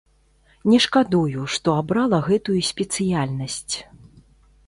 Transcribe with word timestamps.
Не 0.71 0.79
шкадую, 0.85 1.43
што 1.57 1.75
абрала 1.81 2.19
гэтую 2.29 2.57
спецыяльнасць. 2.71 3.75